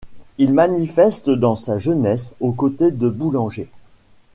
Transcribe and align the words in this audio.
Il 0.39 0.51
manifeste 0.55 1.29
dans 1.29 1.55
sa 1.55 1.77
jeunesse 1.77 2.31
aux 2.39 2.53
côtés 2.53 2.89
de 2.89 3.07
Boulanger. 3.07 3.69